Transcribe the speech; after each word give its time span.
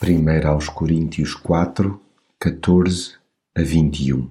1 0.00 0.48
aos 0.48 0.68
Coríntios 0.68 1.34
4, 1.34 2.00
14 2.38 3.16
a 3.52 3.62
21 3.62 4.30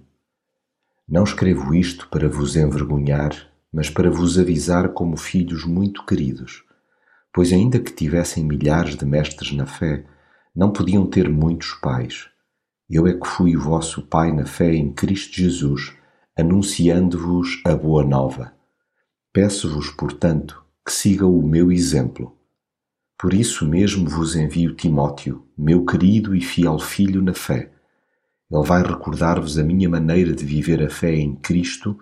Não 1.06 1.26
escrevo 1.26 1.76
isto 1.76 2.08
para 2.08 2.30
vos 2.30 2.56
envergonhar, 2.56 3.36
mas 3.72 3.90
para 3.90 4.10
vos 4.10 4.40
avisar 4.40 4.94
como 4.94 5.18
filhos 5.18 5.66
muito 5.66 6.06
queridos. 6.06 6.64
Pois 7.34 7.52
ainda 7.52 7.82
que 7.82 7.92
tivessem 7.92 8.46
milhares 8.46 8.96
de 8.96 9.06
mestres 9.06 9.52
na 9.52 9.66
fé, 9.66 10.06
não 10.56 10.72
podiam 10.72 11.06
ter 11.06 11.28
muitos 11.28 11.74
pais. 11.74 12.30
Eu 12.90 13.06
é 13.06 13.14
que 13.14 13.28
fui 13.28 13.58
o 13.58 13.62
vosso 13.62 14.04
pai 14.04 14.32
na 14.32 14.46
fé 14.46 14.74
em 14.74 14.94
Cristo 14.94 15.36
Jesus, 15.36 15.94
anunciando-vos 16.40 17.62
a 17.66 17.76
boa 17.76 18.06
nova. 18.06 18.54
Peço-vos, 19.34 19.90
portanto, 19.90 20.64
que 20.86 20.94
sigam 20.94 21.38
o 21.38 21.46
meu 21.46 21.74
exemplo 21.74 22.37
por 23.20 23.34
isso 23.34 23.68
mesmo 23.68 24.08
vos 24.08 24.36
envio 24.36 24.76
Timóteo, 24.76 25.44
meu 25.58 25.84
querido 25.84 26.36
e 26.36 26.42
fiel 26.42 26.78
filho 26.78 27.20
na 27.20 27.34
fé. 27.34 27.72
Ele 28.52 28.64
vai 28.64 28.84
recordar-vos 28.84 29.58
a 29.58 29.64
minha 29.64 29.90
maneira 29.90 30.34
de 30.34 30.46
viver 30.46 30.84
a 30.84 30.90
fé 30.90 31.16
em 31.16 31.36
Cristo, 31.36 31.98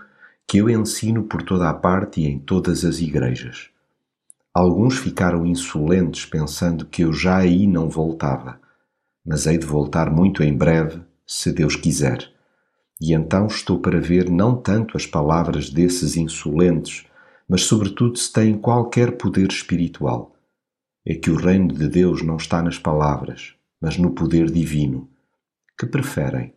que 0.46 0.58
eu 0.58 0.70
ensino 0.70 1.24
por 1.24 1.42
toda 1.42 1.70
a 1.70 1.74
parte 1.74 2.20
e 2.20 2.26
em 2.26 2.38
todas 2.38 2.84
as 2.84 3.00
igrejas. 3.00 3.70
Alguns 4.54 4.98
ficaram 4.98 5.46
insolentes 5.46 6.26
pensando 6.26 6.86
que 6.86 7.04
eu 7.04 7.14
já 7.14 7.38
aí 7.38 7.66
não 7.66 7.90
voltava, 7.90 8.60
mas 9.26 9.46
hei 9.46 9.58
de 9.58 9.66
voltar 9.66 10.12
muito 10.12 10.44
em 10.44 10.56
breve, 10.56 11.02
se 11.26 11.52
Deus 11.52 11.78
quiser. 11.78 12.30
E 13.02 13.14
então 13.14 13.48
estou 13.48 13.80
para 13.80 14.02
ver 14.02 14.30
não 14.30 14.56
tanto 14.56 14.98
as 14.98 15.06
palavras 15.06 15.70
desses 15.70 16.18
insolentes, 16.18 17.06
mas 17.48 17.62
sobretudo 17.62 18.18
se 18.18 18.32
têm 18.32 18.58
qualquer 18.58 19.14
poder 19.14 19.50
espiritual 19.50 20.35
é 21.06 21.14
que 21.14 21.30
o 21.30 21.36
reino 21.36 21.72
de 21.72 21.88
Deus 21.88 22.24
não 22.24 22.38
está 22.38 22.64
nas 22.64 22.80
palavras, 22.80 23.54
mas 23.80 23.98
no 23.98 24.12
poder 24.12 24.50
divino. 24.50 25.08
Que 25.78 25.86
preferem? 25.86 26.54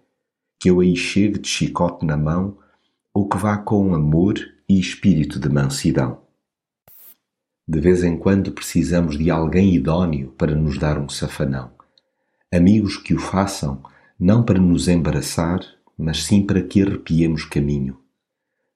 Que 0.59 0.71
eu 0.71 0.81
aí 0.81 0.97
chegue 0.97 1.39
de 1.39 1.49
chicote 1.49 2.07
na 2.07 2.17
mão 2.17 2.57
ou 3.13 3.29
que 3.29 3.37
vá 3.37 3.59
com 3.59 3.95
amor 3.95 4.39
e 4.69 4.81
espírito 4.81 5.39
de 5.39 5.49
mansidão? 5.49 6.23
De 7.67 7.79
vez 7.81 8.03
em 8.03 8.17
quando 8.17 8.53
precisamos 8.53 9.19
de 9.19 9.31
alguém 9.31 9.75
idôneo 9.75 10.33
para 10.39 10.55
nos 10.55 10.79
dar 10.79 10.99
um 10.99 11.09
safanão. 11.09 11.71
Amigos 12.51 12.97
que 12.97 13.13
o 13.13 13.19
façam, 13.19 13.83
não 14.19 14.43
para 14.43 14.59
nos 14.59 14.89
embaraçar, 14.89 15.61
mas 15.99 16.25
sim 16.25 16.47
para 16.47 16.63
que 16.63 16.83
arrepiemos 16.83 17.45
caminho. 17.45 17.99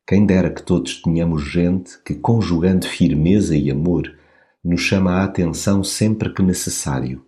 Quem 0.07 0.27
dera 0.27 0.51
que 0.51 0.62
todos 0.62 1.01
tenhamos 1.01 1.45
gente 1.45 1.98
que, 2.05 2.14
conjugando 2.14 2.86
firmeza 2.86 3.57
e 3.57 3.70
amor, 3.70 4.14
nos 4.64 4.80
chama 4.80 5.14
a 5.14 5.24
atenção 5.24 5.82
sempre 5.82 6.32
que 6.32 6.42
necessário. 6.42 7.24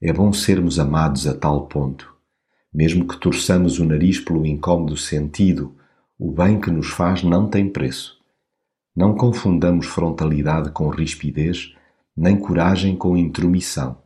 É 0.00 0.12
bom 0.12 0.32
sermos 0.32 0.78
amados 0.78 1.26
a 1.26 1.34
tal 1.34 1.66
ponto. 1.66 2.12
Mesmo 2.72 3.06
que 3.06 3.18
torçamos 3.18 3.78
o 3.78 3.84
nariz 3.84 4.18
pelo 4.20 4.44
incômodo 4.44 4.96
sentido, 4.96 5.74
o 6.18 6.30
bem 6.30 6.60
que 6.60 6.70
nos 6.70 6.88
faz 6.88 7.22
não 7.22 7.48
tem 7.48 7.68
preço. 7.68 8.18
Não 8.94 9.14
confundamos 9.14 9.86
frontalidade 9.86 10.70
com 10.70 10.88
rispidez, 10.88 11.74
nem 12.16 12.36
coragem 12.36 12.96
com 12.96 13.16
intromissão. 13.16 13.96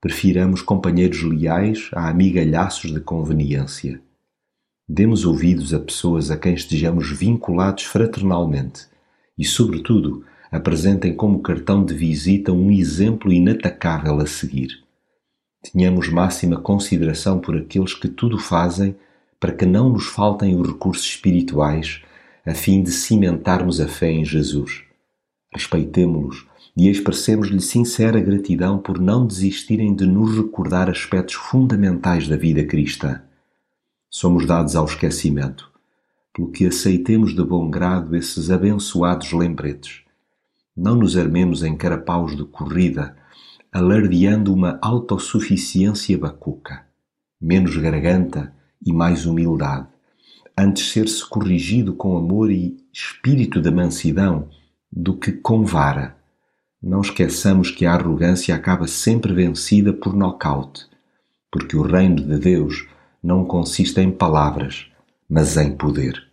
Prefiramos 0.00 0.62
companheiros 0.62 1.22
leais 1.22 1.90
a 1.92 2.08
amigalhaços 2.08 2.92
de 2.92 3.00
conveniência. 3.00 4.00
Demos 4.88 5.24
ouvidos 5.24 5.72
a 5.72 5.78
pessoas 5.78 6.30
a 6.30 6.36
quem 6.36 6.54
estejamos 6.54 7.10
vinculados 7.10 7.84
fraternalmente 7.84 8.88
e, 9.38 9.44
sobretudo, 9.44 10.24
apresentem 10.50 11.14
como 11.14 11.40
cartão 11.40 11.84
de 11.84 11.94
visita 11.94 12.52
um 12.52 12.70
exemplo 12.70 13.32
inatacável 13.32 14.18
a 14.18 14.26
seguir. 14.26 14.82
Tenhamos 15.72 16.08
máxima 16.08 16.60
consideração 16.60 17.38
por 17.38 17.56
aqueles 17.56 17.94
que 17.94 18.08
tudo 18.08 18.38
fazem 18.38 18.96
para 19.38 19.52
que 19.52 19.64
não 19.64 19.90
nos 19.90 20.06
faltem 20.06 20.58
os 20.58 20.66
recursos 20.66 21.06
espirituais 21.06 22.02
a 22.44 22.54
fim 22.54 22.82
de 22.82 22.90
cimentarmos 22.90 23.80
a 23.80 23.86
fé 23.86 24.10
em 24.10 24.24
Jesus. 24.24 24.82
Respeitemo-los 25.52 26.46
e 26.76 26.88
expressemos-lhe 26.88 27.60
sincera 27.60 28.20
gratidão 28.20 28.78
por 28.78 28.98
não 28.98 29.26
desistirem 29.26 29.94
de 29.94 30.06
nos 30.06 30.36
recordar 30.36 30.88
aspectos 30.88 31.34
fundamentais 31.34 32.26
da 32.26 32.36
vida 32.36 32.64
cristã. 32.64 33.22
Somos 34.08 34.46
dados 34.46 34.74
ao 34.74 34.86
esquecimento, 34.86 35.70
pelo 36.34 36.50
que 36.50 36.66
aceitemos 36.66 37.34
de 37.34 37.44
bom 37.44 37.70
grado 37.70 38.16
esses 38.16 38.50
abençoados 38.50 39.32
lembretes 39.32 40.02
não 40.80 40.94
nos 40.94 41.14
armemos 41.14 41.62
em 41.62 41.76
carapaus 41.76 42.34
de 42.34 42.42
corrida, 42.42 43.14
alardeando 43.70 44.50
uma 44.50 44.78
autossuficiência 44.80 46.16
bacuca. 46.16 46.86
Menos 47.38 47.76
garganta 47.76 48.50
e 48.84 48.90
mais 48.90 49.26
humildade. 49.26 49.86
Antes 50.56 50.90
ser-se 50.90 51.28
corrigido 51.28 51.92
com 51.92 52.16
amor 52.16 52.50
e 52.50 52.78
espírito 52.90 53.60
da 53.60 53.70
mansidão 53.70 54.48
do 54.90 55.18
que 55.18 55.32
com 55.32 55.66
vara. 55.66 56.16
Não 56.82 57.02
esqueçamos 57.02 57.70
que 57.70 57.84
a 57.84 57.92
arrogância 57.92 58.54
acaba 58.54 58.86
sempre 58.86 59.34
vencida 59.34 59.92
por 59.92 60.16
nocaute, 60.16 60.86
porque 61.52 61.76
o 61.76 61.82
reino 61.82 62.16
de 62.16 62.38
Deus 62.38 62.88
não 63.22 63.44
consiste 63.44 64.00
em 64.00 64.10
palavras, 64.10 64.86
mas 65.28 65.58
em 65.58 65.76
poder. 65.76 66.29